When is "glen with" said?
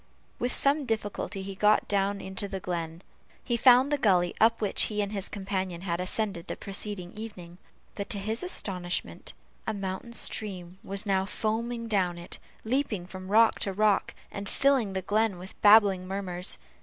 15.03-15.53